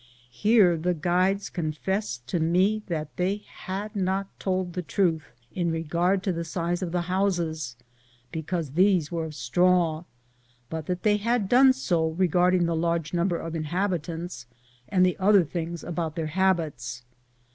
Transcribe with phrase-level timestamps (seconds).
[0.31, 6.23] Here the guides confessed to me that they had not told the truth in regard
[6.23, 7.75] to the size of the houses,
[8.31, 10.05] because these were of straw,
[10.71, 14.47] but that they had done so regarding the large number of inhabitants
[14.89, 17.03] and the other things about their habits.